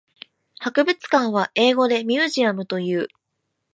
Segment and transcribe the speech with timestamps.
[0.57, 3.07] 博物館は英語でミュージアムという。